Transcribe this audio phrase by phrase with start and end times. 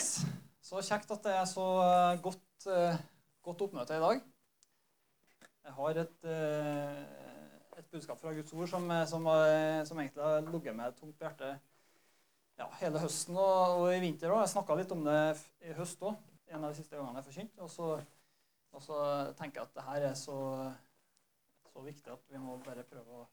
[0.00, 0.22] Yes.
[0.64, 3.00] Så kjekt at det er så eh, godt, eh,
[3.44, 4.22] godt oppmøte i dag.
[5.66, 7.02] Jeg har et, eh,
[7.76, 9.28] et budskap fra Guds ord som, som,
[9.90, 11.60] som egentlig har ligget meg tungt på hjertet
[12.56, 14.40] ja, hele høsten og, og i vinter òg.
[14.46, 15.20] Jeg snakka litt om det
[15.68, 16.16] i høst òg,
[16.48, 17.68] en av de siste gangene jeg forkynte.
[17.68, 18.04] Og,
[18.72, 18.98] og så
[19.36, 20.38] tenker jeg at det her er så,
[21.74, 23.28] så viktig at vi må bare prøve å,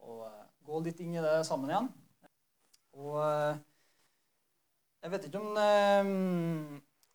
[0.00, 0.20] å
[0.64, 1.92] gå litt inn i det sammen igjen.
[2.96, 3.20] Og
[5.00, 6.10] jeg vet ikke om eh,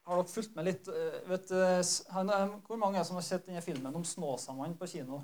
[0.06, 1.82] Har dere fulgt med litt eh, vet, eh,
[2.16, 2.32] han,
[2.66, 5.22] Hvor mange er det som har sett denne filmen om Snåsamannen på kino?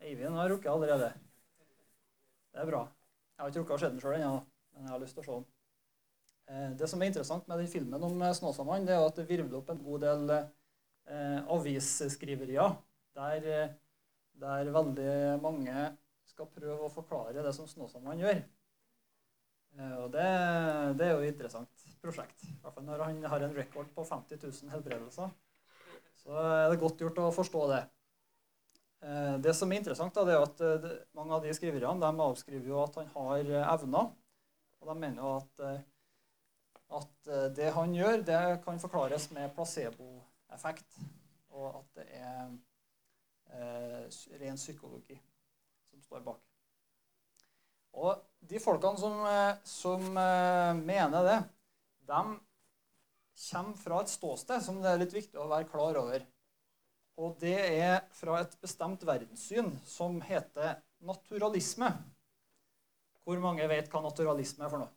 [0.00, 1.08] Eivind har rukket allerede.
[2.52, 2.82] Det er bra.
[3.36, 4.40] Jeg har ikke rukket å se den sjøl ennå,
[4.74, 6.74] men jeg har lyst til å se den.
[6.78, 9.80] Det som er interessant med den filmen om Snåsamannen, er at det virvler opp en
[9.82, 12.76] god del eh, avisskriverier
[13.16, 13.72] der,
[14.44, 15.88] der veldig mange
[16.28, 18.44] skal prøve å forklare det som Snåsamannen gjør.
[19.78, 20.28] Eh, Og det,
[20.98, 22.46] det er jo et interessant prosjekt.
[22.48, 25.34] I hvert fall når han har en rekord på 50 000 helbredelser.
[26.22, 27.82] Så er det godt gjort å forstå det.
[29.06, 32.72] Eh, Det som er interessant, da, er at eh, mange av de skriverne de avskriver
[32.72, 34.10] jo at han har evner.
[34.80, 35.84] Og de mener jo at,
[37.00, 41.00] at det han gjør, det kan forklares med placeboeffekt.
[41.56, 42.52] Og at det er
[44.42, 45.16] ren psykologi
[45.88, 46.45] som står bak.
[47.96, 51.36] Og de folkene som, eh, som eh, mener det,
[52.06, 52.22] de
[53.46, 56.26] kommer fra et ståsted som det er litt viktig å være klar over.
[57.16, 61.88] Og det er fra et bestemt verdenssyn som heter naturalisme.
[63.24, 64.92] Hvor mange vet hva naturalisme er for noe?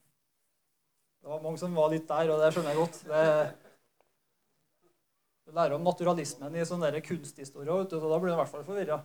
[1.19, 2.99] Det var mange som var litt der, og det skjønner jeg godt.
[5.49, 8.99] Du lærer om naturalismen i sånne kunsthistorie, så da blir du i hvert fall forvirra.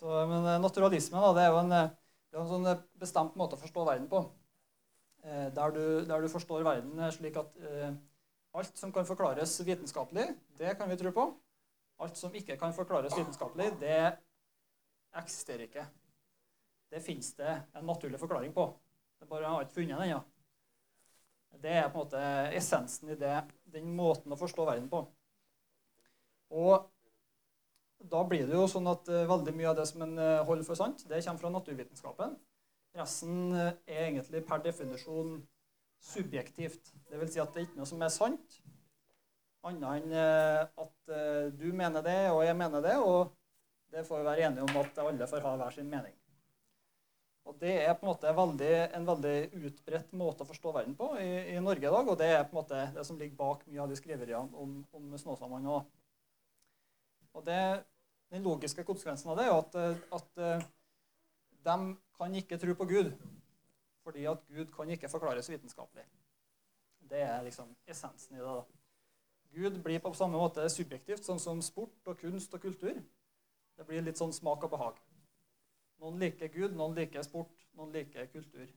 [0.00, 1.74] Men eh, naturalisme da, det er jo en,
[2.30, 4.22] det er en sånn eh, bestemt måte å forstå verden på.
[5.24, 7.56] Eh, Der du, der du forstår verden eh, slik at
[8.50, 10.26] alt som kan forklares vitenskapelig,
[10.58, 11.26] det kan vi tro på.
[12.00, 14.16] Alt som ikke kan forklares vitenskapelig, det
[15.20, 15.84] eksisterer ikke.
[16.90, 18.64] Det fins det en naturlig forklaring på.
[19.20, 20.22] Det bare har ikke funnet den ennå.
[21.60, 22.22] Det er på en måte
[22.56, 23.36] essensen i det,
[23.74, 25.02] den måten å forstå verden på.
[26.56, 26.88] Og
[28.08, 30.66] da blir det jo sånn at eh, veldig mye av det som en eh, holder
[30.66, 32.36] for sant, det kommer fra naturvitenskapen.
[32.96, 35.36] Resten eh, er egentlig per definisjon
[36.00, 36.94] subjektivt.
[37.10, 38.60] Det vil si at det er ikke noe som er sant,
[39.68, 41.10] annet enn at
[41.52, 43.34] du mener det, og jeg mener det, og
[43.92, 46.14] det får vi være enige om at alle får ha hver sin mening.
[47.44, 49.36] Og Det er på en måte veldig, en veldig
[49.68, 52.08] utbredt måte å forstå verden på i, i Norge i dag.
[52.08, 54.78] Og det er på en måte det som ligger bak mye av de skriveriene om,
[54.96, 55.88] om Snåsamannen.
[57.34, 57.84] Og, det,
[58.30, 60.66] den logiske konsekvensen av det er jo at, eh, at eh,
[61.66, 61.76] de
[62.16, 63.12] kan ikke tro på Gud.
[64.04, 66.04] Fordi at Gud kan ikke forklares vitenskapelig.
[67.10, 68.46] Det er liksom essensen i det.
[68.46, 68.62] da.
[69.50, 73.00] Gud blir på samme måte subjektivt, sånn som sport og kunst og kultur.
[73.76, 75.00] Det blir litt sånn smak og behag.
[76.00, 78.68] Noen liker Gud, noen liker sport, noen liker kultur.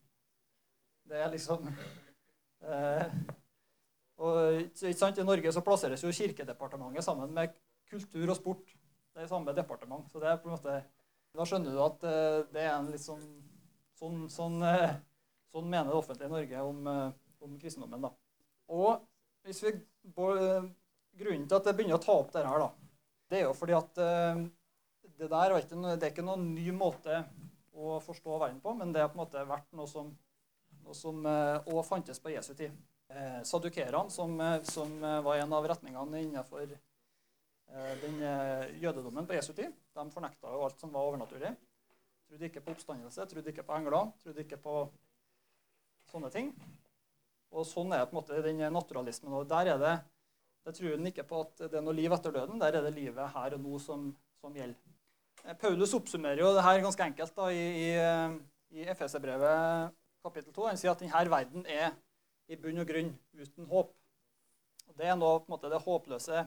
[1.07, 1.67] Det er liksom
[2.63, 3.05] eh,
[4.23, 7.53] og I Norge så plasseres jo Kirkedepartementet sammen med
[7.93, 8.73] kultur og sport.
[9.13, 10.09] Det er i samme departement.
[10.11, 10.83] så det er på en måte,
[11.33, 13.25] Da skjønner du at eh, det er en litt sånn
[13.93, 14.97] Sånn, sånn, eh,
[15.53, 17.11] sånn mener det offentlige Norge om, eh,
[17.45, 18.01] om kristendommen.
[18.01, 18.09] da.
[18.73, 19.05] Og
[19.45, 19.71] hvis vi,
[21.13, 22.71] Grunnen til at jeg begynner å ta opp dette, her, da,
[23.29, 27.19] det er jo fordi at det der er ikke, det er ikke noen ny måte
[27.71, 30.09] å forstå verden på, men det har på en måte vært noe som,
[30.81, 32.73] noe som også fantes på Jesu tid.
[33.45, 36.73] Sadukerene, som, som var en av retningene innenfor
[38.03, 41.53] den eh, jødedommen på Jesu tid, de fornekta jo alt som var overnaturlig.
[42.29, 44.77] Trodde ikke på oppstandelse, trodde ikke på engler, trodde ikke på
[46.11, 46.53] sånne ting.
[47.53, 49.33] Og sånn er det på en måte den naturalismen.
[49.37, 49.95] Og der er det
[50.63, 52.61] der tror den ikke på at det er noe liv etter døden.
[52.61, 54.05] Der er det livet her og nå som,
[54.39, 54.79] som gjelder.
[55.43, 58.37] Eh, Paulus oppsummerer jo det her ganske enkelt da, i, i, eh,
[58.79, 59.91] i Efeserbrevet
[60.23, 60.69] kapittel 2.
[60.69, 61.91] Han sier at denne verden er
[62.47, 63.91] i bunn og grunn uten håp.
[64.87, 66.45] Og Det er nå på en måte det håpløse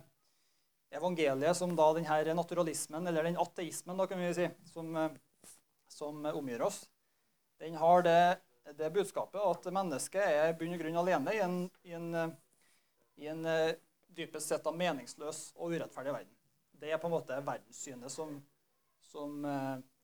[0.91, 5.11] evangeliet som da denne naturalismen, eller den ateismen, da kan vi si, som, eh,
[5.89, 6.89] som omgir oss.
[7.59, 8.39] Den har det,
[8.77, 12.35] det budskapet at mennesket er i bunn og grunn alene i en, i en, eh,
[13.17, 13.77] i en eh,
[14.17, 16.35] dypest sett av meningsløs og urettferdig verden.
[16.77, 18.35] Det er på en måte verdenssynet som,
[19.01, 19.47] som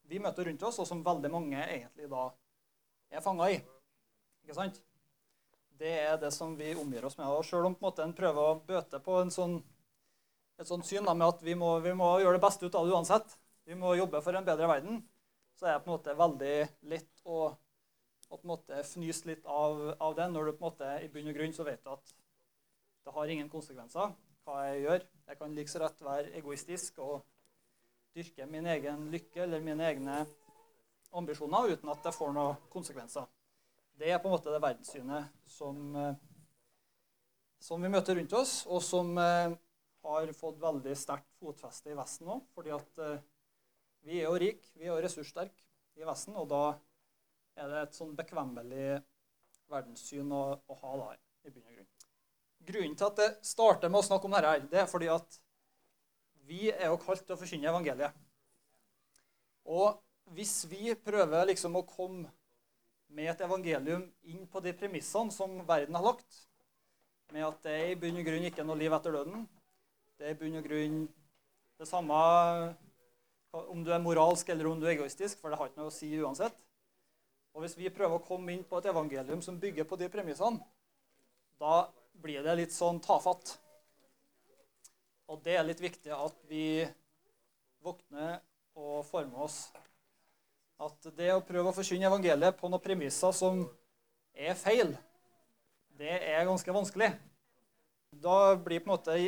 [0.09, 2.31] vi møter rundt oss, og som veldig mange egentlig da
[3.13, 3.59] er fanga i.
[4.43, 4.81] Ikke sant?
[5.79, 7.29] Det er det som vi omgir oss med.
[7.29, 9.59] Og selv om en måte en prøver å bøte på en sånn,
[10.63, 12.87] et sånt syn da, med at vi må, vi må gjøre det beste ut av
[12.87, 13.37] det uansett,
[13.69, 15.03] vi må jobbe for en bedre verden,
[15.59, 16.57] så er det på en måte veldig
[16.91, 20.71] lett å, å på en måte fnyse litt av, av det, når du på en
[20.71, 22.15] måte i bunn og grunn så vet du at
[23.03, 24.15] det har ingen konsekvenser
[24.47, 25.05] hva jeg gjør.
[25.29, 27.21] Jeg kan like så rett være egoistisk og
[28.17, 30.17] dyrke min egen lykke eller mine egne
[31.17, 33.29] ambisjoner uten at det får noen konsekvenser.
[33.99, 36.15] Det er på en måte det verdenssynet som, eh,
[37.61, 39.55] som vi møter rundt oss, og som eh,
[40.03, 42.41] har fått veldig sterkt fotfeste i Vesten nå.
[42.57, 43.21] fordi at eh,
[44.03, 46.63] vi er jo rike, vi er jo ressurssterke i Vesten, og da
[47.61, 49.03] er det et sånn bekvemmelig
[49.71, 51.09] verdenssyn å, å ha da,
[51.47, 51.91] i bunn og grunn.
[52.73, 55.39] Grunnen til at jeg starter med å snakke om dette, det er fordi at
[56.49, 58.15] vi er jo kalt til å forkynne evangeliet.
[59.71, 60.01] Og
[60.35, 62.31] hvis vi prøver liksom å komme
[63.13, 66.39] med et evangelium inn på de premissene som verden har lagt,
[67.33, 69.45] med at det i bunn og grunn ikke er noe liv etter døden,
[70.23, 70.99] det er i bunn og grunn
[71.83, 72.17] det samme
[73.59, 75.95] om du er moralsk eller om du er egoistisk, for det har ikke noe å
[75.95, 76.55] si uansett.
[77.53, 80.63] Og hvis vi prøver å komme inn på et evangelium som bygger på de premissene,
[81.59, 81.89] da
[82.23, 83.57] blir det litt sånn tafatt.
[85.27, 86.87] Og det er litt viktig at vi
[87.83, 88.39] våkner
[88.79, 89.61] og former oss.
[90.79, 93.67] At det å prøve å forkynne evangeliet på noen premisser som
[94.33, 94.95] er feil,
[95.99, 97.11] det er ganske vanskelig.
[98.23, 99.23] Da blir på en måte,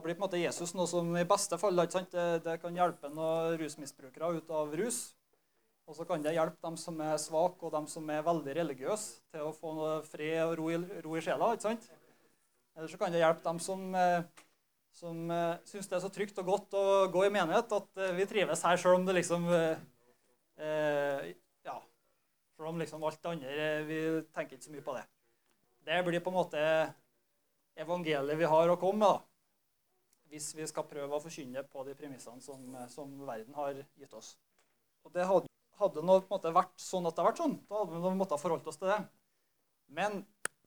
[0.00, 3.58] blir på en måte Jesus noe som i beste fall det, det, kan hjelpe noen
[3.60, 5.02] rusmisbrukere ut av rus.
[5.84, 9.18] Og så kan det hjelpe dem som er svake og dem som er veldig religiøse,
[9.34, 11.50] til å få noe fred og ro i, ro i sjela.
[11.52, 11.90] ikke sant?
[12.76, 14.22] Eller så kan det hjelpe dem som, eh,
[14.96, 18.14] som eh, syns det er så trygt og godt å gå i menighet at eh,
[18.16, 19.74] vi trives her, sjøl om det liksom eh,
[21.66, 21.76] Ja.
[22.54, 24.00] Sjøl om liksom alt det andre Vi
[24.32, 25.04] tenker ikke så mye på det.
[25.84, 26.64] Det blir på en måte
[27.76, 29.31] evangeliet vi har å komme med, da.
[30.32, 34.34] Hvis vi skal prøve å forkynne på de premissene som, som verden har gitt oss.
[35.04, 35.52] Og det hadde
[35.82, 38.18] hadde nå på en måte vært sånn at det har vært sånn, da hadde vi
[38.18, 38.98] måttet forholdt oss til det.
[39.92, 40.22] Men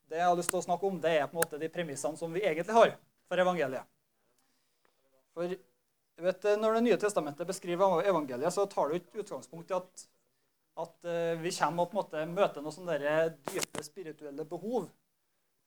[0.09, 2.19] det jeg har lyst til å snakke om, det er på en måte de premissene
[2.19, 2.95] som vi egentlig har
[3.29, 3.87] for evangeliet.
[5.35, 5.55] For
[6.25, 10.05] vet, Når Det nye testamentet beskriver evangeliet, så tar det ikke utgangspunkt i at,
[10.83, 13.17] at uh, vi kommer og på en måte møter noen sånne
[13.49, 14.87] dype spirituelle behov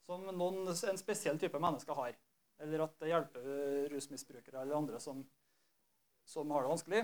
[0.08, 2.14] som noen, en spesiell type mennesker har.
[2.58, 3.49] Eller at det hjelper
[3.93, 5.22] rusmisbrukere eller andre som,
[6.26, 7.02] som har det vanskelig.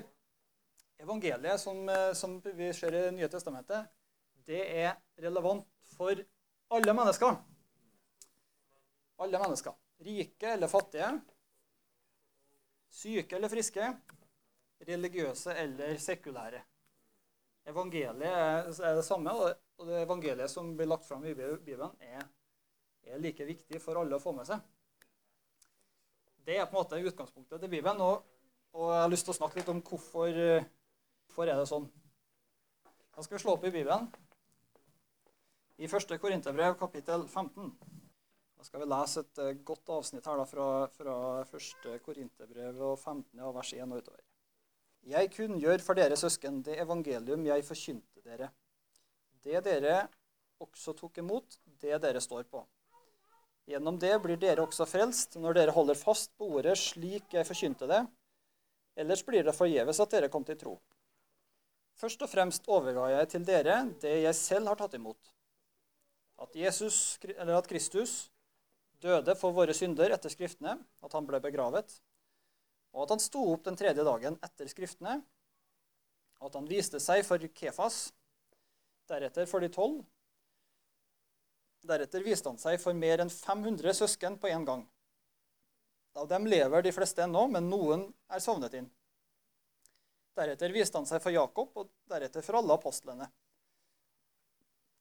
[1.05, 3.91] Evangeliet som, eh, som, vi ser i nye testamentet,
[4.47, 6.19] det er relevant for
[6.75, 7.39] alle mennesker.
[9.23, 9.75] Alle mennesker.
[10.05, 11.11] Rike eller fattige.
[12.91, 13.89] Syke eller friske.
[14.85, 16.62] Religiøse eller sekulære.
[17.65, 22.27] Evangeliet er det samme, og det evangeliet som blir lagt fram i Bibelen, er,
[23.09, 24.61] er like viktig for alle å få med seg.
[26.44, 28.00] Det er på en måte utgangspunktet til Bibelen.
[28.05, 28.25] Og,
[28.76, 30.41] og jeg har lyst til å snakke litt om hvorfor
[31.35, 31.87] Hvorfor er det sånn?
[33.11, 34.05] Da skal vi slå opp i Bibelen.
[35.82, 36.12] I 1.
[36.23, 37.73] Korinterbrev, kapittel 15.
[38.55, 41.88] Da skal vi lese et eh, godt avsnitt her da, fra, fra 1.
[42.05, 43.40] Korinterbrev og 15.
[43.43, 44.23] av vers 1 og utover.
[45.11, 48.52] Jeg kunngjør for dere søsken det evangelium jeg forkynte dere.
[49.43, 49.97] Det dere
[50.62, 52.62] også tok imot, det dere står på.
[53.70, 57.88] Gjennom det blir dere også frelst når dere holder fast på ordet slik jeg forkynte
[57.88, 58.02] det.
[59.00, 60.75] Ellers blir det forgjeves at dere kom til tro.
[61.99, 65.32] Først og fremst overga jeg til dere det jeg selv har tatt imot.
[66.43, 68.28] At, Jesus, eller at Kristus
[69.02, 72.00] døde for våre synder etter Skriftene, at han ble begravet,
[72.94, 75.21] og at han sto opp den tredje dagen etter Skriftene,
[76.40, 78.09] og at han viste seg for Kefas,
[79.11, 80.02] deretter for de tolv.
[81.85, 84.85] Deretter viste han seg for mer enn 500 søsken på én gang.
[86.17, 88.87] Av dem lever de fleste ennå, men noen er sovnet inn.
[90.38, 93.29] Deretter viste han seg for Jakob, og deretter for alle apostlene.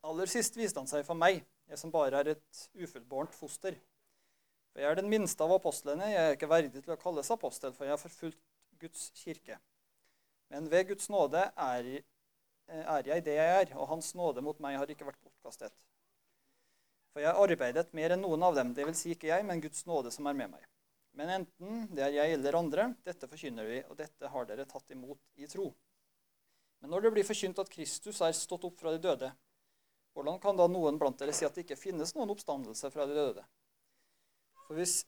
[0.04, 3.78] Aller sist viste han seg for meg, jeg som bare er et ufullbårent foster.
[4.74, 7.72] For jeg er den minste av apostlene, jeg er ikke verdig til å kalles apostel,
[7.78, 8.42] for jeg har forfulgt
[8.82, 9.60] Guds kirke.
[10.52, 11.90] Men ved Guds nåde er,
[12.68, 15.72] er jeg det jeg er, og Hans nåde mot meg har ikke vært bortkastet.
[17.13, 19.86] For jeg har arbeidet mer enn noen av dem, vil si ikke jeg, men Guds
[19.86, 20.65] nåde som er med meg.
[21.13, 24.96] Men enten det er jeg eller andre, dette forkynner vi, og dette har dere tatt
[24.96, 25.67] imot i tro.
[26.82, 29.29] Men når det blir forkynt at Kristus er stått opp fra de døde,
[30.17, 33.15] hvordan kan da noen blant dere si at det ikke finnes noen oppstandelse fra de
[33.17, 33.46] døde?
[34.65, 35.03] For hvis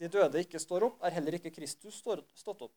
[0.00, 2.74] de døde ikke står opp, er heller ikke Kristus stått opp.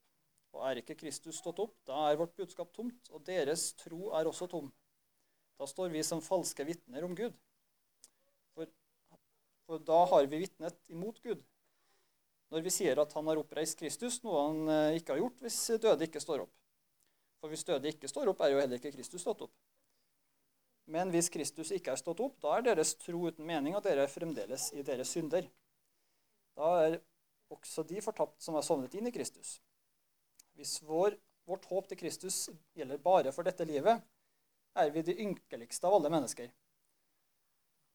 [0.53, 4.27] Og er ikke Kristus stått opp, da er vårt budskap tomt, og deres tro er
[4.29, 4.67] også tom.
[5.57, 7.33] Da står vi som falske vitner om Gud.
[9.67, 11.43] For, da har vi vitnet imot Gud
[12.53, 15.59] når vi sier at han har oppreist Kristus, noe han eh, ikke har gjort hvis
[15.81, 16.51] døde ikke står opp.
[17.41, 19.55] For hvis døde ikke står opp, er jo heller ikke Kristus stått opp.
[20.93, 24.05] Men hvis Kristus ikke er stått opp, da er deres tro uten mening, og dere
[24.05, 25.47] er fremdeles i deres synder.
[26.53, 26.99] Da er
[27.53, 29.57] også de fortapt som er sovnet inn i Kristus.
[30.53, 31.17] Hvis vår,
[31.49, 32.45] vårt håp til Kristus
[32.77, 34.03] gjelder bare for dette livet,
[34.77, 36.51] er vi de ynkeligste av alle mennesker.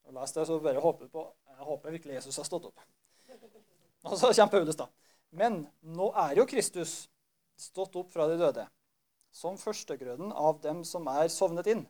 [0.08, 2.80] Og les det, så bare håper på, Jeg håper virkelig Jesus har stått opp.
[4.04, 4.86] Og så kommer Paulus, da.
[5.30, 7.08] Men nå er jo Kristus
[7.58, 8.64] stått opp fra de døde,
[9.34, 11.82] som førstegrøden av dem som er sovnet inn.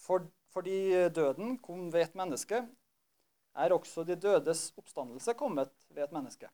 [0.00, 2.64] For, fordi døden kom ved et menneske,
[3.58, 6.48] er også de dødes oppstandelse kommet ved et menneske.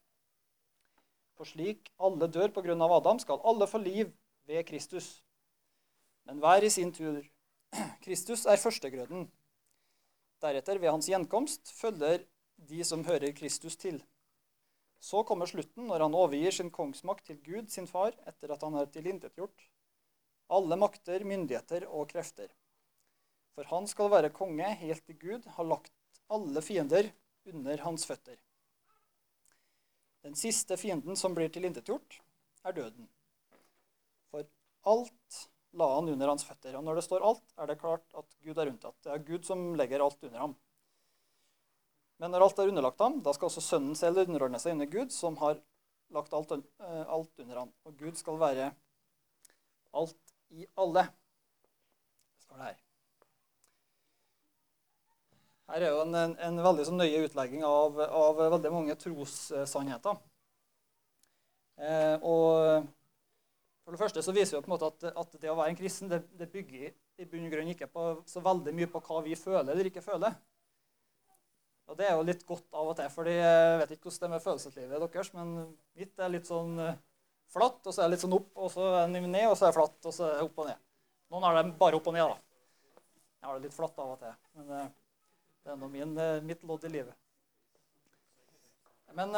[1.38, 4.12] For slik alle dør på grunn av Adam, skal alle få liv
[4.46, 5.22] ved Kristus.
[6.24, 7.22] Men hver i sin tur.
[8.04, 9.26] Kristus er førstegrøden.
[10.44, 12.26] Deretter, ved hans gjenkomst, følger
[12.70, 14.02] de som hører Kristus til.
[15.00, 18.76] Så kommer slutten, når han overgir sin kongsmakt til Gud, sin far, etter at han
[18.76, 19.68] har tilintetgjort
[20.52, 22.50] alle makter, myndigheter og krefter.
[23.54, 25.92] For han skal være konge helt til Gud har lagt
[26.32, 27.10] alle fiender
[27.46, 28.36] under hans føtter.
[30.24, 32.20] Den siste fienden som blir tilintetgjort,
[32.64, 33.08] er døden.
[34.32, 34.46] For
[34.88, 35.40] alt
[35.74, 36.76] la han under hans føtter.
[36.78, 38.96] Og når det står 'alt', er det klart at Gud er unntatt.
[39.02, 40.56] Det er Gud som legger alt under ham.
[42.18, 45.10] Men når alt er underlagt ham, da skal også Sønnen selv underordne seg under Gud,
[45.12, 45.58] som har
[46.14, 47.72] lagt alt, eh, alt under ham.
[47.84, 48.70] Og Gud skal være
[49.94, 51.08] alt i alle,
[52.44, 52.80] står det her.
[55.72, 60.18] Her er jo en, en, en veldig sånn nøye utlegging av, av, veldig mange trossannheter.
[61.80, 62.84] Eh, og
[63.84, 65.78] for det første så viser vi på en måte at, at det å være en
[65.78, 69.20] kristen det, det bygger i bunn og grunn ikke på, så veldig mye på hva
[69.26, 70.36] vi føler eller ikke føler.
[71.84, 74.28] Og det er jo litt godt av og til, fordi jeg vet ikke hvordan det
[74.28, 75.52] er med følelseslivet deres, men
[76.00, 76.96] mitt er litt sånn eh,
[77.52, 79.66] flatt, og så er det litt sånn opp, og så er det ned, og så
[79.66, 80.80] er det flatt, og så er det opp og ned.
[81.34, 83.02] Noen har det bare opp og ned, da.
[83.36, 84.38] Jeg har det litt flatt av og til.
[84.56, 84.76] men...
[84.80, 84.92] Eh,
[85.64, 87.16] det er nå eh, mitt lodd i livet.
[89.16, 89.30] Men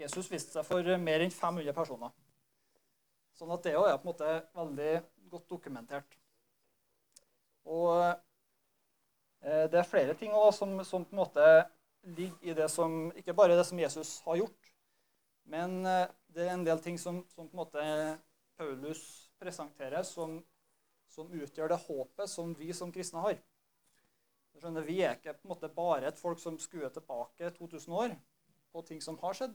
[0.00, 2.12] Jesus viste seg for mer enn 500 personer.
[3.36, 4.94] Sånn at det er på en måte veldig
[5.30, 6.16] godt dokumentert.
[7.64, 7.92] Og
[9.44, 11.46] eh, det er flere ting også, som, som, på en måte
[12.16, 14.72] ligger i det som Ikke bare det som Jesus har gjort,
[15.44, 17.84] men eh, det er en del ting som, som på en måte
[18.60, 19.02] Paulus
[19.40, 20.40] presenterer, som,
[21.08, 23.40] som, utgjør det håpet som vi som kristne har.
[24.60, 28.16] Skjønner, vi er ikke på en måte bare et folk som skuer tilbake 2000 år
[28.72, 29.54] på ting som har skjedd.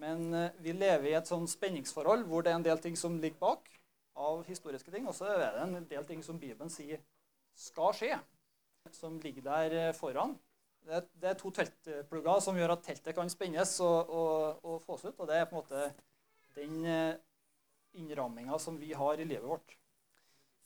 [0.00, 3.20] Men eh, vi lever i et sånn spenningsforhold hvor det er en del ting som
[3.22, 3.68] ligger bak
[4.14, 7.02] av historiske ting, og så er det en del ting som Bibelen sier
[7.58, 8.16] skal skje,
[8.94, 10.36] som ligger der eh, foran.
[10.84, 14.82] Det er, det er to teltplugger som gjør at teltet kan spennes og, og, og
[14.84, 15.16] fås ut.
[15.16, 15.86] Og det er på en måte
[16.58, 17.16] den eh,
[17.96, 19.78] innramminga som vi har i livet vårt.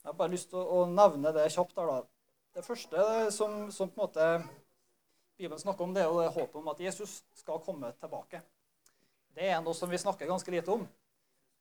[0.03, 1.75] Jeg har bare lyst til å, nevne det kjapt.
[1.77, 1.97] der da.
[2.57, 4.29] Det første som, som på en måte
[5.39, 8.43] Bibelen snakker om, det er jo det håpet om at Jesus skal komme tilbake
[9.39, 10.85] det er noe som vi snakker ganske lite om.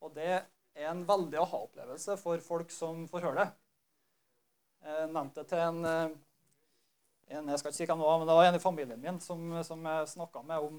[0.02, 0.42] Og det
[0.78, 3.48] er en veldig aha-opplevelse for folk som får høre det.
[4.88, 6.14] Jeg nevnte det til en, eh,
[7.34, 9.42] en, jeg skal ikke si hva nå, men det var en i familien min som,
[9.66, 10.78] som jeg snakka med om,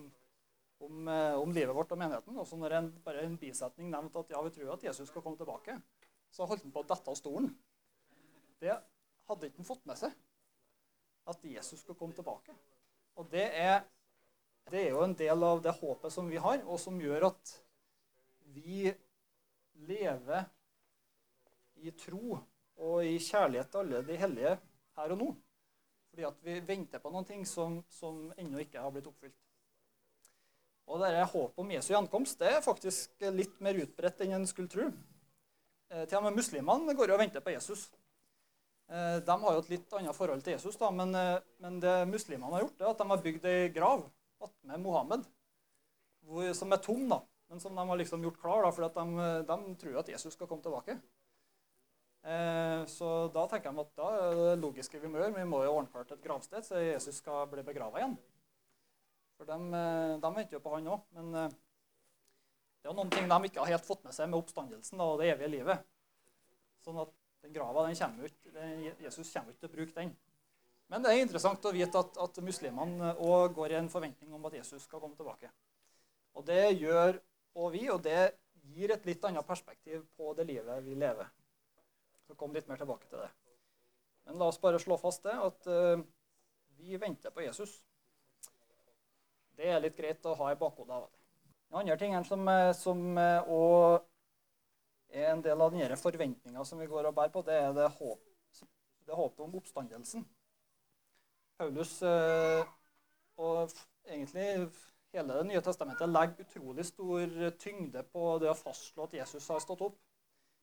[0.87, 2.39] om, eh, om, livet vårt og menigheten.
[2.39, 5.25] Og så når en, bare en bisetning nevnte at ja, vi tror at Jesus skal
[5.25, 5.75] komme tilbake,
[6.31, 7.51] så holdt han på å dette av stolen.
[8.59, 8.75] Det
[9.29, 10.15] hadde ikke han fått med seg.
[11.29, 12.55] At Jesus skulle komme tilbake.
[13.19, 13.81] Og det er
[14.69, 17.53] det er jo en del av det håpet som vi har, og som gjør at
[18.53, 18.91] vi
[19.87, 20.47] lever
[21.79, 22.39] i tro
[22.79, 24.55] og i kjærlighet til alle de hellige
[24.99, 25.29] her og nå.
[26.09, 29.37] Fordi at vi venter på noen ting som, som ennå ikke har blitt oppfylt.
[30.89, 34.71] Og dette håpet om Jesu gjenkomst det er faktisk litt mer utbredt enn en skulle
[34.71, 34.87] tro.
[35.89, 37.87] Eh, til og med muslimene går jo og venter på Jesus.
[38.89, 41.95] Eh, de har jo et litt annet forhold til Jesus, da, men, eh, men det
[42.09, 44.07] muslimene har gjort, er at de har bygd ei grav
[44.41, 45.27] attmed Mohammed,
[46.55, 47.19] som er tom, da,
[47.49, 50.47] men som de har liksom gjort klar, da, for de, de, tror at Jesus skal
[50.49, 50.99] komme tilbake.
[52.21, 55.63] Eh, så da tenker de at da er det logiske vi må gjøre, vi må
[55.63, 58.17] jo ordne klart et gravsted, så Jesus skal bli begrava igjen.
[59.39, 61.05] For de, eh, de venter jo på han òg.
[61.17, 61.55] Men eh,
[62.83, 65.31] det er noen ting de ikke har helt fått med seg med oppstandelsen og det
[65.33, 65.87] evige livet.
[66.83, 67.15] Sånn at
[67.45, 68.51] den grava den kommer ut,
[68.99, 70.13] Jesus kommer ikke til å bruke den.
[70.89, 74.47] Men det er interessant å vite at, at muslimene òg går i en forventning om
[74.49, 75.51] at Jesus skal komme tilbake.
[76.35, 77.19] Og det gjør
[77.57, 78.19] òg vi, og det
[78.75, 81.29] gir et litt annet perspektiv på det livet vi lever.
[82.27, 83.29] Så kom litt mer tilbake til det.
[84.27, 86.01] Men la oss bare slå fast det, at uh,
[86.77, 87.79] vi venter på Jesus.
[89.57, 91.23] Det er litt greit å ha i bakhodet av og til.
[91.69, 93.49] Den andre tingen som, eh, som eh,
[95.11, 97.89] er en del av denne forventninga som vi går og bærer på, det er det,
[97.97, 98.23] håp,
[99.05, 100.23] det håpet om oppstandelsen.
[101.59, 101.91] Paulus
[103.35, 103.75] og
[104.07, 104.47] egentlig
[105.15, 109.61] hele Det nye testamentet legger utrolig stor tyngde på det å fastslå at Jesus har
[109.63, 109.97] stått opp.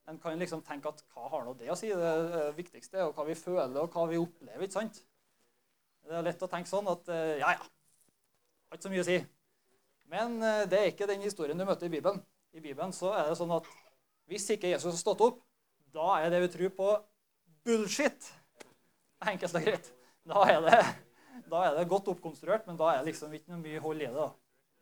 [0.07, 1.91] En kan liksom tenke at hva har nå det å si?
[1.91, 4.63] Det viktigste er jo hva vi føler og hva vi opplever.
[4.63, 5.01] ikke sant?
[6.07, 7.65] Det er lett å tenke sånn at eh, ja, ja,
[8.71, 9.17] har ikke så mye å si.
[10.13, 12.23] Men eh, det er ikke den historien du møter i Bibelen.
[12.55, 13.67] I Bibelen så er det sånn at
[14.31, 15.43] hvis ikke Jesus har stått opp,
[15.95, 16.93] da er det vi tror på,
[17.67, 18.31] bullshit.
[19.27, 19.91] Enkelt og greit
[20.27, 20.79] da er, det,
[21.51, 24.09] da er det godt oppkonstruert, men da er det liksom ikke noe mye hold i
[24.09, 24.15] det.
[24.15, 24.31] da,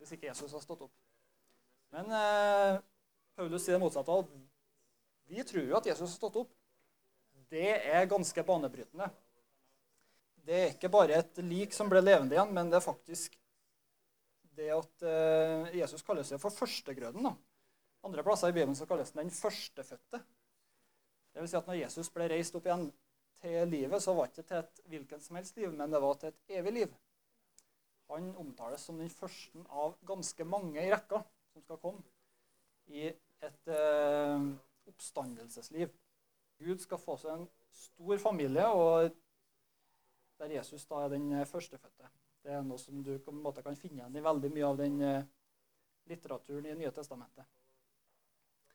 [0.00, 0.94] Hvis ikke Jesus har stått opp.
[1.94, 2.80] Men eh,
[3.38, 4.18] Paulus sier det motsatte.
[5.30, 6.52] Vi tror jo at Jesus har stått opp.
[7.52, 9.08] Det er ganske banebrytende.
[10.44, 13.36] Det er ikke bare et lik som ble levende igjen, men det er faktisk
[14.54, 17.24] det at eh, Jesus kalles for førstegrøden.
[17.26, 17.34] da.
[18.04, 20.20] Andre plasser i Bibelen så kalles den den førstefødte.
[21.34, 22.90] Det vil si at når Jesus ble reist opp igjen
[23.44, 26.16] til livet, så var det ikke til et hvilket som helst liv, men det var
[26.20, 26.94] til et evig liv.
[28.10, 31.20] Han omtales som den første av ganske mange i rekka
[31.52, 32.02] som skal komme
[32.92, 34.48] i et eh,
[34.88, 35.92] oppstandelsesliv.
[36.64, 39.10] Gud skal få seg en stor familie, og
[40.40, 42.10] der Jesus da er den førstefødte.
[42.44, 44.80] Det er noe som du på en måte kan finne igjen i veldig mye av
[44.80, 45.26] den eh,
[46.10, 47.48] litteraturen i Nye testamentet.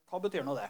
[0.10, 0.70] Hva betyr nå det?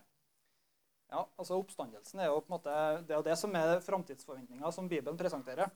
[1.10, 2.74] Ja, altså Oppstandelsen er jo på en måte,
[3.10, 5.72] det er det som er framtidsforventninga som Bibelen presenterer.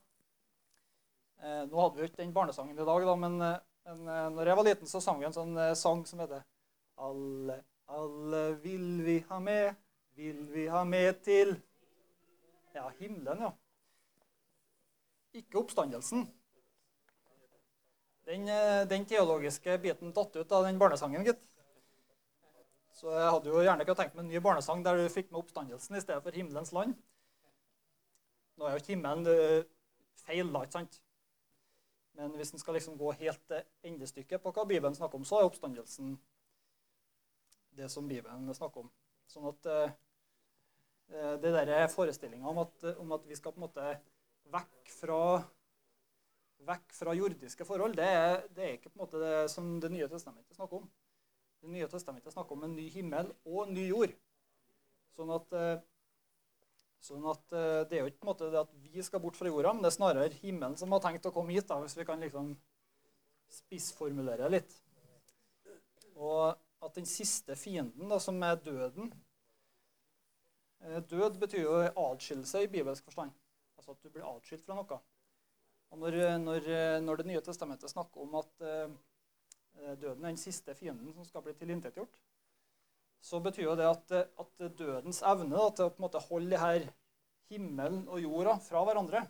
[1.43, 3.58] Eh, nå hadde vi jo ikke den barnesangen i dag, da, men, eh,
[3.89, 6.46] men eh, når jeg var liten, så sang vi en sånn eh, sang som heter
[7.08, 7.58] Alle,
[8.00, 9.76] alle vil vi ha med,
[10.17, 11.56] vil vi ha med til
[12.74, 13.52] Ja, himmelen, ja.
[15.34, 16.28] Ikke oppstandelsen.
[18.26, 18.48] Den,
[18.89, 21.53] den teologiske biten datt ut av den barnesangen, gitt.
[23.04, 25.42] Så jeg hadde jo gjerne ikke tenkt meg en ny barnesang der du fikk med
[25.42, 26.94] oppstandelsen i stedet for himmelens land.
[28.56, 29.26] Nå er jo ikke himmelen
[30.24, 31.02] feil, ikke sant?
[32.16, 35.42] Men hvis en skal liksom gå helt til endestykket på hva Bibelen snakker om, så
[35.42, 36.16] er oppstandelsen
[37.76, 38.89] det som Bibelen snakker om.
[39.28, 39.94] Sånn at eh,
[41.12, 43.94] eh det der forestillinga om, om, at vi skal på en måte
[44.54, 45.22] vekk fra,
[46.72, 49.92] vekk fra jordiske forhold, det er, det er ikke på en måte det som Det
[49.92, 50.92] nye testamentet snakker om.
[51.63, 54.12] Det nye testamentet snakker om en ny himmel og en ny jord.
[55.15, 55.84] Sånn at, eh,
[56.99, 59.39] sånn at eh, det er jo ikke på en måte det at vi skal bort
[59.39, 61.95] fra jorda, men det er snarere himmelen som har tenkt å komme hit, da, hvis
[61.95, 62.49] vi kan liksom
[63.62, 64.76] spissformulere litt.
[66.17, 66.52] Og
[66.84, 69.13] at den siste fienden, da, som er døden
[70.84, 73.32] eh, Død betyr jo atskillelse i bibelsk forstand.
[73.80, 74.99] Altså at du blir atskilt fra noe.
[75.95, 76.69] Og når, når,
[77.06, 78.67] når Det nye testamentet snakker om at
[79.76, 82.18] døden er den siste fienden som skal bli tilintetgjort,
[83.24, 86.26] så betyr jo det at, eh, at dødens evne da, til å på en måte
[86.28, 86.90] holde her
[87.52, 89.24] himmelen og jorda fra hverandre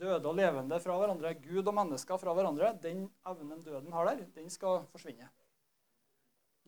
[0.00, 4.22] Døde og levende fra hverandre, Gud og mennesker fra hverandre, den evnen døden har der,
[4.32, 5.28] den skal forsvinne.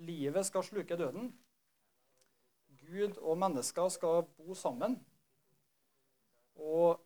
[0.04, 1.30] Livet skal sluke døden.
[2.82, 4.98] Gud og mennesker skal bo sammen.
[6.60, 7.00] Og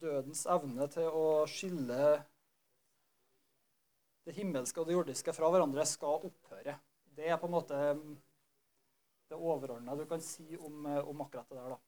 [0.00, 2.10] dødens evne til å skille
[4.24, 6.78] det himmelske og det jordiske fra hverandre skal opphøre.
[7.14, 8.14] Det er på en måte mm,
[9.30, 11.74] det overordna du kan si om, eh, om, akkurat det der.
[11.74, 11.78] da.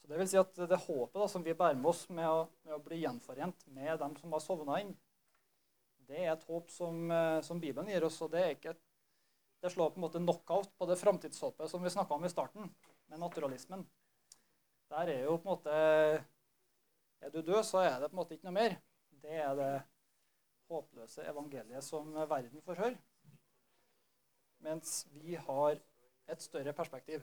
[0.00, 2.46] Så Det vil si at det håpet da, som vi bærer med oss med å,
[2.64, 4.94] med å bli gjenforent med dem som har sovna inn,
[6.06, 8.20] det er et håp som, eh, som, Bibelen gir oss.
[8.22, 8.76] og Det ikke
[9.60, 12.70] det slår på en måte knockout på det framtidshåpet som vi snakka om i starten,
[13.10, 13.82] med naturalismen.
[14.92, 16.24] Der er jo på en måte
[17.24, 18.74] Er du død, så er det på en måte ikke noe mer.
[19.22, 19.70] Det er det
[20.70, 22.98] håpløse evangeliet som verden får høre.
[24.64, 25.78] Mens vi har
[26.26, 27.22] et større perspektiv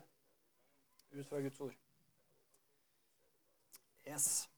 [1.13, 1.75] ut fra Guds ord.
[4.07, 4.49] Yes.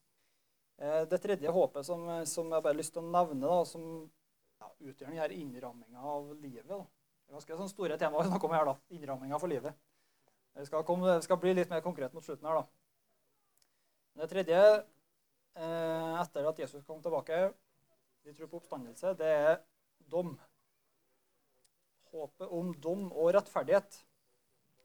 [0.77, 3.83] Eh, det tredje håpet som, som jeg bare har lyst til å nevne, da, som
[4.61, 6.69] ja, utgjør denne innramminga av livet.
[6.69, 6.81] Da.
[7.25, 8.71] Det er ganske sånn store tema vi snakker om her.
[8.71, 9.77] da, Innramminga for livet.
[10.55, 12.61] Det skal, komme, det skal, bli litt mer konkret mot slutten her.
[12.61, 12.65] da.
[14.21, 14.59] Det tredje,
[15.59, 17.49] eh, etter at Jesus kom tilbake,
[18.25, 19.55] vi tror på oppstandelse, det er
[20.09, 20.33] dom.
[22.09, 24.01] Håpet om dom og rettferdighet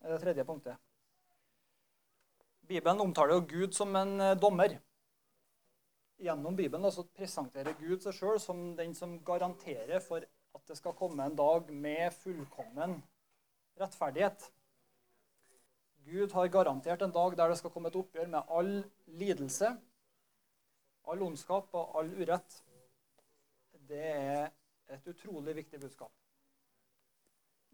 [0.00, 0.76] er det tredje punktet.
[2.70, 4.76] Bibelen omtaler jo Gud som en eh, dommer.
[6.20, 10.94] Gjennom Bibelen altså, presenterer Gud seg sjøl som den som garanterer for at det skal
[10.98, 12.98] komme en dag med fullkommen
[13.81, 14.50] rettferdighet.
[16.05, 18.72] Gud har garantert en dag der det skal komme et oppgjør med all
[19.20, 19.72] lidelse,
[21.09, 22.61] all ondskap og all urett.
[23.90, 24.50] Det er
[24.94, 26.12] et utrolig viktig budskap.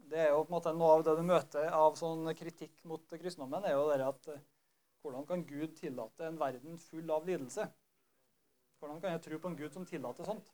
[0.09, 3.03] Det er jo på en måte Noe av det du møter av sånn kritikk mot
[3.11, 4.29] kristendommen, er jo det at
[5.03, 7.67] hvordan kan Gud tillate en verden full av lidelse?
[8.79, 10.49] Hvordan kan jeg tro på en Gud som tillater sånt?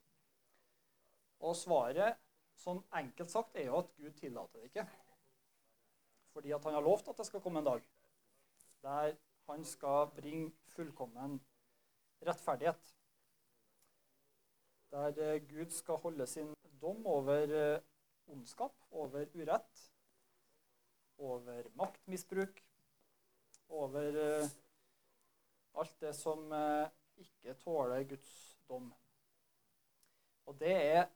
[1.43, 2.19] Og svaret,
[2.60, 4.86] sånn enkelt sagt, er jo at Gud tillater det ikke.
[6.34, 7.88] Fordi at han har lovt at det skal komme en dag
[8.84, 9.15] der
[9.47, 11.38] han skal bringe fullkommen
[12.23, 12.93] rettferdighet.
[14.94, 17.80] Der eh, Gud skal holde sin dom over eh,
[18.28, 19.94] ondskap, over urett,
[21.18, 22.62] over maktmisbruk,
[23.70, 24.50] over uh,
[25.74, 26.54] alt det som
[27.18, 28.34] ikke tåler Guds
[28.70, 28.92] dom.
[30.46, 31.08] Og det er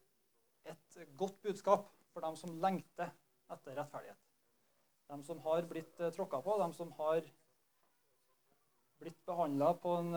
[0.65, 3.11] et godt budskap for dem som lengter
[3.53, 4.23] etter rettferdighet.
[5.09, 7.21] De som har blitt tråkka på, de som har
[9.01, 10.11] blitt behandla på en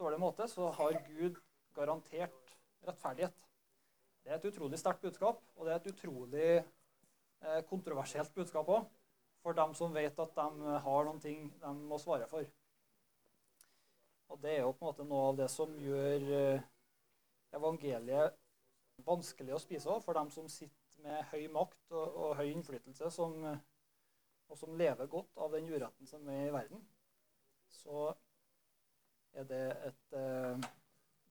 [0.00, 1.40] dårlig måte, så har Gud
[1.76, 2.47] garantert
[2.88, 3.44] rettferdighet.
[4.24, 6.48] Det er et utrolig sterkt budskap, og det er et utrolig
[7.44, 8.88] uh, kontroversielt budskap òg
[9.42, 12.44] for dem som vet at de har noen ting de må svare for.
[14.28, 16.66] Og Det er jo på en måte noe av det som gjør eh,
[17.56, 18.36] evangeliet
[19.06, 23.08] vanskelig å spise av for dem som sitter med høy makt og, og høy innflytelse,
[23.14, 23.38] som,
[24.48, 26.82] og som lever godt av den uretten som er i verden.
[27.72, 28.10] Så
[29.38, 30.68] er det et eh,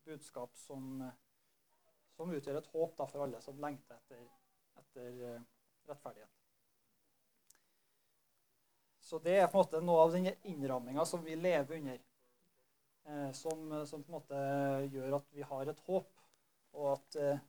[0.08, 1.04] budskap som,
[2.18, 4.26] som, utgjør et håp da, for alle som lengter etter,
[4.82, 5.42] etter eh,
[5.88, 6.34] rettferdighet.
[9.08, 12.02] Så det er på en måte noe av den innramminga som vi lever under.
[13.08, 14.42] Eh, som, som, på en måte
[14.92, 16.26] gjør at vi har et håp,
[16.76, 17.46] og at, eh,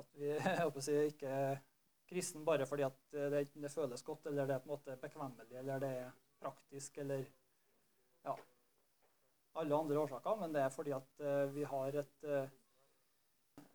[0.00, 1.62] at vi jeg si, ikke er
[2.10, 5.54] kristen bare fordi at det, det, føles godt, eller det er på en måte bekvemmelig,
[5.60, 6.10] eller det er
[6.42, 7.22] praktisk, eller
[8.24, 8.34] ja,
[9.54, 10.36] alle andre årsaker.
[10.40, 12.50] Men det er fordi at eh, vi har et, eh,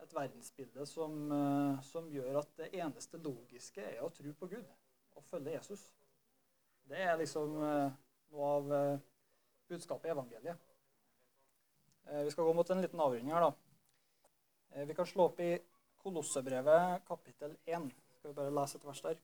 [0.09, 4.65] et verdensbilde som, eh, som gjør at det eneste logiske er å tro på Gud
[5.15, 5.91] og følge Jesus.
[6.89, 7.91] Det er liksom eh,
[8.33, 8.99] noe av eh,
[9.69, 10.65] budskapet i evangeliet.
[12.09, 14.85] Vi skal gå mot en liten avrunding her, da.
[14.87, 15.51] Vi kan slå opp i
[16.01, 17.85] Kolossebrevet kapittel 1.
[18.15, 19.19] Skal vi bare lese et vers der?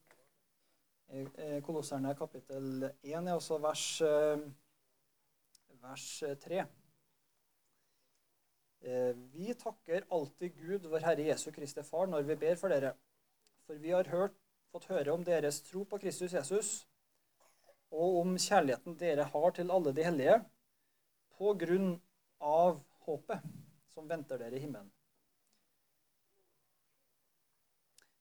[1.65, 3.87] Kolosserne kapittel 1 er også vers,
[5.81, 6.05] vers
[6.45, 6.61] 3.
[8.85, 12.91] Vi takker alltid Gud, vår Herre Jesu Kristi Far, når vi ber for dere.
[13.65, 14.35] For vi har hørt,
[14.69, 16.83] fått høre om deres tro på Kristus Jesus
[17.95, 20.35] og om kjærligheten dere har til alle de hellige,
[21.35, 21.95] på grunn
[22.43, 23.43] av håpet
[23.93, 24.91] som venter dere i himmelen.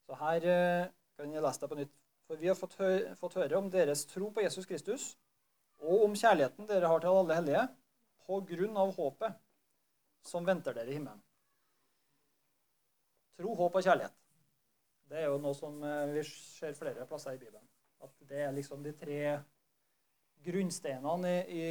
[0.04, 1.94] Så her eh, kan jeg lese det på nytt.
[2.24, 5.14] For vi har fått, hø fått høre om deres tro på Jesus Kristus,
[5.84, 7.64] og om kjærligheten dere har til alle hellige,
[8.24, 9.40] på grunn av håpet
[10.24, 11.22] som venter dere i himmelen.
[13.34, 14.14] Tro, håp og kjærlighet.
[15.10, 17.66] Det er jo noe som eh, vi ser flere plasser i Bibelen.
[18.04, 19.18] At det er liksom de tre
[20.44, 21.66] grunnsteinene i,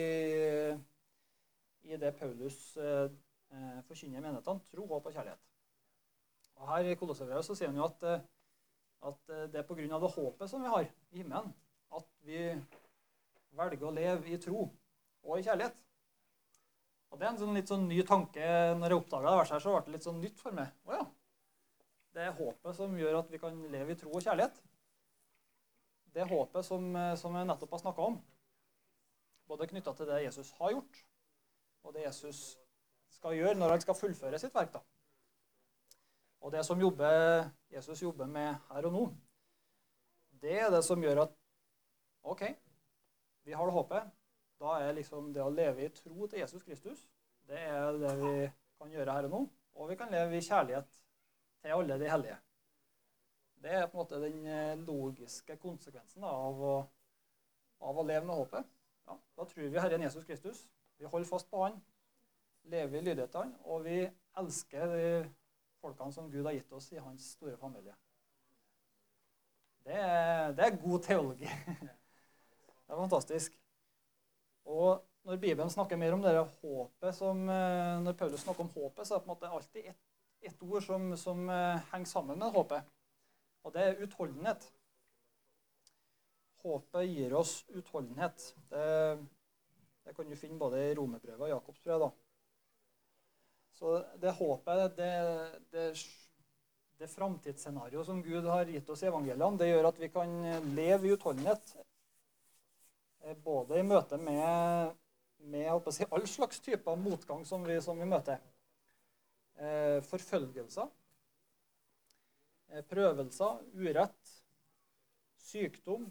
[1.88, 3.08] i, det Paulus eh,
[3.54, 4.66] eh forkynner i menighetene.
[4.72, 5.42] Tro, håp og kjærlighet.
[6.60, 8.26] Og Her i Kolossebrevet sier han jo at, eh,
[9.10, 10.00] at det er pga.
[10.06, 11.54] det håpet som vi har i himmelen,
[11.96, 12.44] at vi
[13.54, 14.68] velger å leve i tro
[15.24, 15.76] og i kjærlighet.
[17.14, 18.46] Og Det er en sånn litt sånn ny tanke.
[18.80, 20.72] Når jeg oppdaga det her, så ble det litt sånn nytt for meg.
[20.90, 21.04] Å ja.
[22.14, 24.58] Det er håpet som gjør at vi kan leve i tro og kjærlighet.
[26.14, 28.18] Det er håpet som, som jeg nettopp har snakka om,
[29.50, 31.00] både knytta til det Jesus har gjort,
[31.86, 32.42] og det Jesus
[33.14, 34.74] skal gjøre når han skal fullføre sitt verk.
[34.74, 34.82] da.
[36.42, 39.06] Og det som jobber, Jesus jobber med her og nå,
[40.42, 41.38] det er det som gjør at
[42.26, 42.46] OK,
[43.46, 44.12] vi har det håpet.
[44.64, 47.04] Da er liksom det å leve i tro til Jesus Kristus
[47.48, 48.34] det er det vi
[48.80, 49.42] kan gjøre her og nå.
[49.76, 51.00] Og vi kan leve i kjærlighet
[51.62, 52.38] til alle de hellige.
[53.64, 56.74] Det er på en måte den eh, logiske konsekvensen av, å,
[57.88, 58.72] av å leve med håpet.
[59.08, 60.66] Ja, da tror vi Herren Jesus Kristus.
[61.00, 61.80] Vi holder fast på Han,
[62.72, 63.98] lever i lydighet til Han, og vi
[64.40, 65.08] elsker de
[65.84, 67.96] folkene som Gud har gitt oss i hans store familie.
[69.84, 71.50] Det er, det er god teologi.
[72.84, 73.63] Det er fantastisk.
[74.70, 79.08] Og når Bibelen snakker mer om det håpet som, eh, Når Paulus snakker om håpet,
[79.08, 80.10] så er det på en måte alltid ett
[80.44, 81.50] et ord som, som
[81.92, 82.84] henger sammen med håpet.
[83.64, 84.66] Og det er utholdenhet.
[86.64, 88.50] Håpet gir oss utholdenhet.
[88.70, 88.84] Det,
[90.04, 92.20] det kan du finne både i romerbrevet og Jakobsbrevet.
[93.74, 95.14] Så det håpet, det,
[95.74, 95.88] det,
[97.00, 100.36] det framtidsscenarioet som Gud har gitt oss i evangeliene, det gjør at vi kan
[100.76, 101.74] leve i utholdenhet.
[103.24, 104.96] Eh, både i møte med,
[105.48, 108.42] med si, all slags typer motgang som vi, som vi møter.
[109.56, 110.90] Eh, forfølgelser,
[112.74, 114.34] eh, prøvelser, urett,
[115.40, 116.10] sykdom,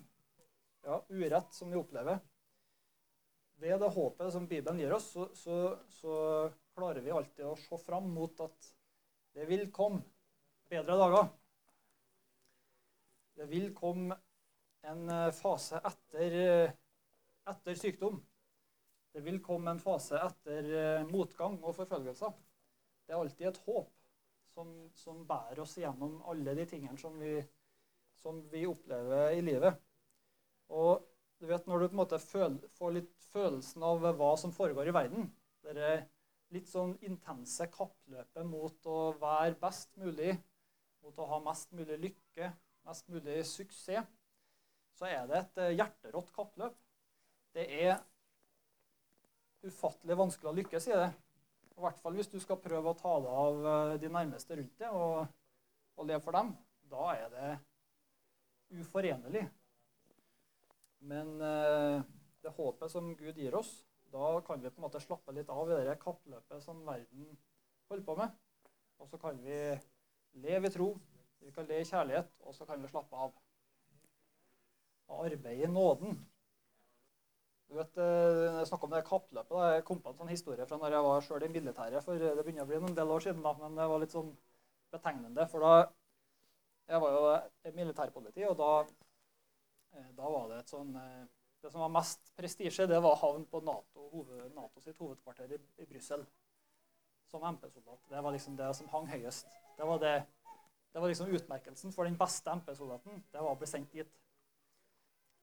[0.87, 2.23] ja, urett som vi opplever.
[3.63, 5.59] Ved det håpet som Bibelen gir oss, så, så,
[5.93, 6.15] så
[6.75, 8.73] klarer vi alltid å se fram mot at
[9.37, 10.01] det vil komme
[10.73, 11.29] bedre dager.
[13.37, 14.17] Det vil komme
[14.89, 16.73] en fase etter,
[17.51, 18.21] etter sykdom.
[19.13, 22.33] Det vil komme en fase etter eh, motgang og forfølgelser.
[23.05, 23.91] Det er alltid et håp
[24.55, 27.35] som, som bærer oss gjennom alle de tingene som vi,
[28.23, 29.77] som vi opplever i livet.
[30.73, 31.03] Og
[31.43, 34.89] du vet, Når du på en måte føl, får litt følelsen av hva som foregår
[34.89, 35.25] i verden
[35.65, 35.73] Det
[36.53, 40.35] litt sånn intense kappløpet mot å være best mulig,
[41.03, 42.51] mot å ha mest mulig lykke,
[42.87, 44.09] mest mulig suksess,
[44.93, 46.77] så er det et eh, hjerterått kappløp.
[47.53, 47.97] Det er
[49.63, 51.11] ufattelig vanskelig å lykkes i det.
[51.73, 54.79] I hvert fall hvis du skal prøve å ta deg av eh, de nærmeste rundt
[54.81, 55.27] deg og,
[55.97, 56.55] og leve for dem.
[56.93, 57.51] Da er det
[58.83, 59.47] uforenlig
[61.03, 62.03] men eh,
[62.43, 63.71] det håpet som Gud gir oss,
[64.13, 67.31] da kan vi på en måte slappe litt av i det kappløpet som verden
[67.91, 68.37] holder på med.
[69.03, 69.57] Og så kan vi
[70.45, 70.93] leve i tro,
[71.43, 73.35] vi kan leve i kjærlighet, og så kan vi slappe av.
[75.11, 76.21] Og arbeide i nåden.
[77.73, 79.53] Du vet, eh, Jeg snakka om det kappløpet.
[79.57, 79.69] Da.
[79.75, 82.05] Jeg kom på en sånn historie fra når jeg var sjøl i militæret.
[82.05, 84.37] for Det begynner å bli noen del år siden, da, men det var litt sånn
[84.93, 85.49] betegnende.
[85.49, 85.89] For da
[86.91, 88.73] Jeg var jo militærpoliti, og da
[89.93, 91.25] Eh, da var det et sånn eh,
[91.63, 95.59] Det som var mest prestisje, det var havn på NATO, hoved, NATO sitt hovedkvarter i,
[95.79, 96.25] i Brussel
[97.31, 98.01] som MP-soldat.
[98.11, 99.47] Det var liksom det som hang høyest.
[99.77, 100.15] Det var, det,
[100.93, 103.23] det var liksom utmerkelsen for den beste MP-soldaten.
[103.31, 104.11] Det var å bli sendt dit.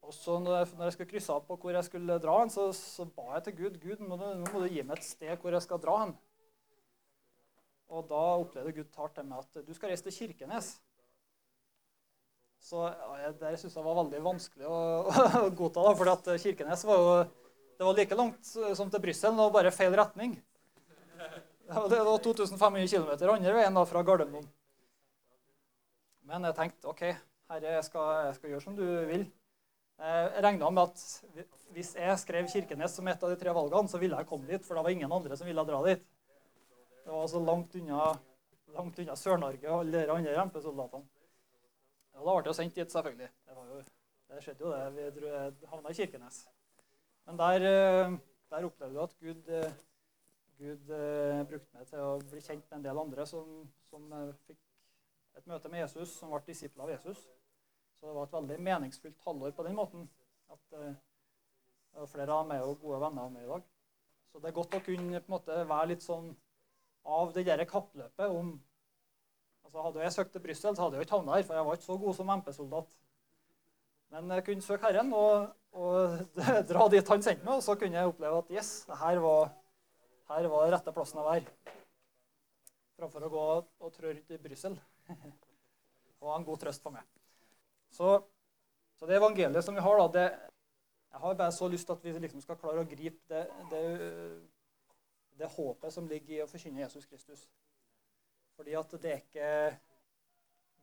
[0.06, 2.70] Og så når jeg, jeg skulle krysse av på hvor jeg skulle dra hen, så,
[2.76, 5.66] så, ba jeg til Gud Gud, nå, må du gi meg et sted hvor jeg
[5.66, 6.14] skal dra hen.
[7.90, 10.72] Og da opplevde Gud talt til meg at du skal reise til Kirkenes.
[12.60, 14.80] Så ja, Det syns jeg var veldig vanskelig å,
[15.46, 15.86] å godta.
[15.86, 17.14] da, for at Kirkenes var jo
[17.80, 18.44] det var like langt
[18.76, 20.34] som til Brussel, og bare feil retning.
[21.70, 24.50] Det var 2500 km andre veien da, fra Gardermoen.
[26.28, 27.06] Men jeg tenkte OK,
[27.54, 29.24] herre, jeg skal, jeg skal gjøre som du vil.
[30.00, 31.02] Jeg regna med at
[31.76, 34.64] hvis jeg skrev Kirkenes som et av de tre valgene, så ville jeg komme dit,
[34.66, 36.06] for det var ingen andre som ville dra dit.
[37.04, 38.06] Det var så langt unna,
[38.78, 41.04] langt unna Sør-Norge og alle de andre MP-soldatene.
[42.20, 43.28] Og da ble jeg sendt dit, selvfølgelig.
[43.48, 43.82] Det, jo,
[44.30, 45.52] det skjedde jo, det.
[45.60, 46.40] Vi havna i Kirkenes.
[47.28, 48.16] Men der, eh,
[48.52, 49.76] der opplevde jeg at Gud, eh,
[50.60, 50.96] Gud
[51.52, 54.08] brukte meg til å bli kjent med en del andre som, som
[54.48, 54.60] fikk
[55.40, 57.22] et møte med Jesus, som ble disipler av Jesus.
[58.00, 60.08] Så det var et veldig meningsfullt halvår på den måten.
[60.50, 63.66] at uh, Flere av dem er jo gode venner av meg i dag.
[64.32, 66.32] Så det er godt å kunne måte være litt sånn
[67.10, 68.58] av det der kappløpet om
[69.70, 71.66] Altså, hadde jeg søkt til Brussel, så hadde jeg jo ikke havna her, for jeg
[71.68, 72.96] var ikke så god som MP-soldat.
[74.10, 76.40] Men jeg kunne søke Herren og, og
[76.72, 78.72] dra dit han sendte meg, og så kunne jeg oppleve at yes,
[79.04, 79.52] her var,
[80.32, 81.76] her var rette plassen å være.
[82.98, 84.80] Framfor å gå og trå rundt i Brussel.
[85.14, 87.19] Det var en god trøst for meg.
[87.92, 88.14] Så,
[89.00, 90.28] så det evangeliet som vi har, da, det,
[91.12, 93.84] jeg har bare så lyst til at vi liksom skal klare å gripe det, det,
[95.40, 97.48] det håpet som ligger i å forkynne Jesus Kristus.
[98.60, 99.52] Fordi at det er ikke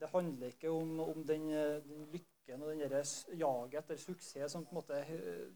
[0.00, 1.48] Det handler ikke om, om den,
[1.84, 2.82] den, lykken og den
[3.40, 4.98] jaget etter suksess som på en måte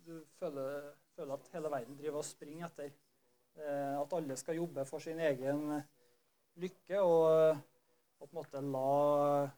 [0.06, 2.94] du føler, føler, at hele verden driver og springer etter.
[3.60, 5.82] Eh, at alle skal jobbe for sin egen
[6.56, 7.58] lykke og,
[8.20, 9.50] og på en måte la,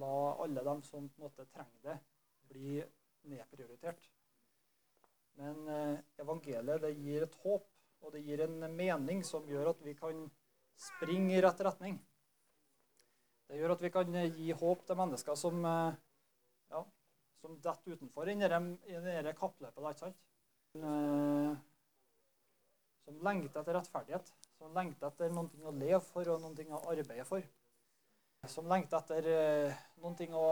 [0.00, 1.98] la alle dem som på en måte trenger det,
[2.52, 2.82] bli
[3.30, 4.08] nedprioritert.
[5.40, 7.68] Men eh, evangeliet det gir et håp,
[8.02, 10.24] og det gir en mening som gjør at vi kan
[10.78, 12.00] springe i rett retning.
[13.48, 16.00] Det gjør at vi kan gi håp til mennesker som, eh,
[16.72, 16.84] ja,
[17.40, 19.82] som detter utenfor i dette kappløpet.
[19.82, 20.22] ikke sant?
[20.74, 21.56] Eh,
[23.04, 27.26] som lengter etter rettferdighet, som lengter etter noe å leve for og noe å arbeide
[27.28, 27.44] for.
[28.50, 30.46] Som lengter etter eh, noen ting å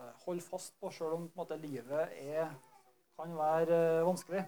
[0.00, 2.54] eh, holde fast på, sjøl om på måte, livet er,
[3.20, 4.46] kan være eh, vanskelig.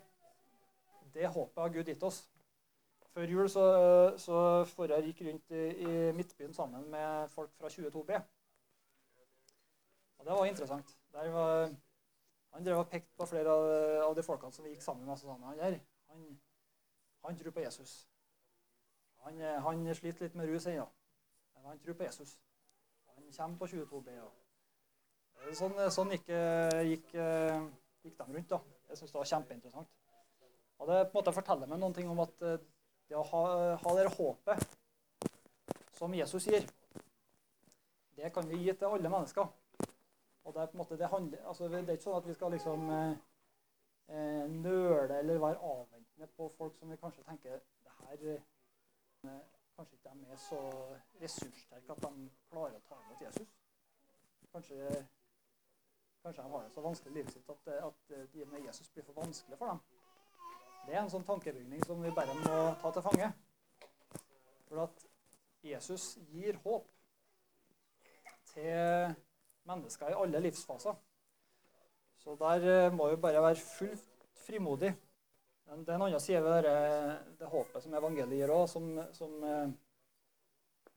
[1.12, 2.22] Det håpet har Gud gitt oss.
[3.12, 3.66] Før jul så,
[4.22, 4.40] så
[4.72, 8.16] forrige gikk rundt i, i Midtbyen sammen med folk fra 22B.
[10.16, 10.96] Og det var interessant.
[11.12, 11.70] Var,
[12.54, 13.70] han drev og pekte på flere av,
[14.06, 15.20] av, de folkene som vi gikk sammen med.
[15.20, 15.82] Så han, der,
[16.14, 16.28] han,
[17.26, 17.98] han tror på Jesus.
[19.26, 20.86] Han, han, sliter litt med rus ennå,
[21.58, 22.38] men han tror på Jesus.
[23.36, 24.18] Kommer på 22B.
[24.20, 26.28] Og sånn, sånn gikk,
[26.90, 28.50] gikk, gikk, de rundt.
[28.50, 28.60] da.
[28.90, 29.90] Jeg syns det var kjempeinteressant.
[30.80, 32.60] Og Det på en måte forteller meg noen ting om at eh,
[33.10, 33.42] det å ha,
[33.82, 34.62] ha det håpet
[35.98, 36.64] som Jesus gir,
[38.16, 39.50] det kan vi gi til alle mennesker.
[40.44, 42.36] Og Det er på en måte, det handler, altså det er ikke sånn at vi
[42.38, 43.12] skal liksom eh,
[44.16, 49.44] eh nøle eller være avventende på folk som vi kanskje tenker det her eh,
[49.80, 50.56] Kanskje ikke de er så
[51.22, 53.52] ressurssterke at de klarer å ta imot Jesus.
[54.52, 54.88] Kanskje,
[56.20, 59.06] kanskje de har det så vanskelig i livet sitt at, at de med Jesus blir
[59.06, 59.80] for vanskelig for dem.
[60.84, 63.30] Det er en sånn tankebygning som vi bare må ta til fange.
[64.68, 65.06] For at
[65.64, 66.92] Jesus gir håp
[68.52, 69.16] til
[69.72, 71.00] mennesker i alle livsfaser.
[72.20, 74.92] Så der eh, må vi bare være fullt frimodig.
[75.70, 76.78] Det er en annen side ved det,
[77.38, 79.36] det håpet som evangeliet gir òg, som, som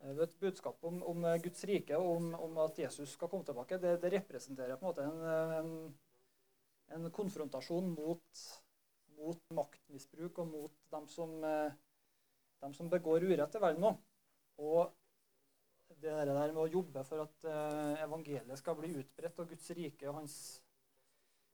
[0.02, 3.78] vet, et budskap om, om, Guds rike og om, om, at Jesus skal komme tilbake.
[3.78, 5.20] Det, det representerer på en måte en,
[5.60, 5.76] en,
[6.98, 8.42] en konfrontasjon mot,
[9.20, 11.78] mot, maktmisbruk og mot dem som, eh,
[12.66, 13.94] dem som begår urett i verden nå.
[14.58, 14.90] Og
[16.02, 17.46] det der med å jobbe for at
[18.02, 20.36] evangeliet skal bli utbredt, og Guds rike og hans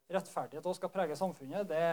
[0.09, 1.83] rettferdighet også skal prege samfunnet, det,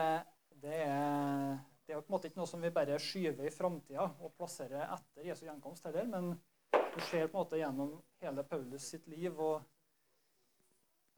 [0.62, 4.06] det, er, det er på en måte ikke noe som vi bare skyver i framtida
[4.20, 6.32] og plasserer etter Jesu gjenkomst heller, men
[6.72, 9.64] du ser på en måte gjennom hele Paulus sitt liv og,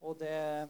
[0.03, 0.69] og det,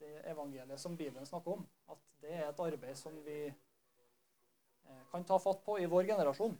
[0.00, 5.26] det, evangeliet som Bibelen snakker om, at det er et arbeid som vi eh, kan
[5.28, 6.56] ta fatt på i vår generasjon.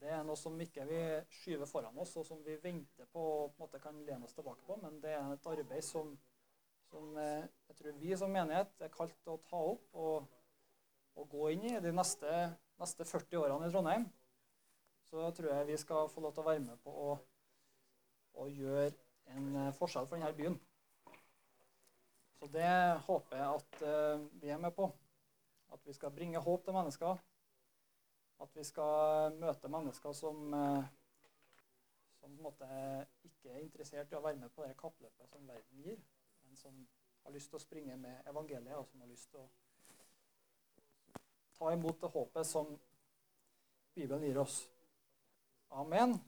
[0.00, 1.02] Det er noe som ikke vi
[1.42, 4.36] skyver foran oss, og som vi venter på og på en måte kan lene oss
[4.36, 6.16] tilbake på, men det er et arbeid som
[6.96, 10.28] som eh, jeg tror vi som menighet er kalt til å ta opp og,
[11.16, 12.30] og gå inn i de neste,
[12.80, 14.06] neste, 40 årene i Trondheim.
[15.06, 17.10] Så tror jeg vi skal få lov til å være med på å,
[18.40, 18.88] å gjøre
[19.36, 20.58] en eh, forskjell for denne byen.
[22.36, 22.68] Så det
[23.06, 24.90] håper jeg at uh, vi er med på.
[25.72, 27.22] At vi skal bringe håp til mennesker.
[28.44, 30.52] At vi skal møte mennesker som,
[32.20, 35.96] som ikke er interessert i å være med på det kappløpet som verden gir
[36.56, 36.86] som
[37.26, 39.48] har lyst til å springe med evangeliet, og som har lyst til å
[41.58, 42.74] ta imot det håpet som
[43.96, 44.60] Bibelen gir oss.
[45.68, 46.18] Amen.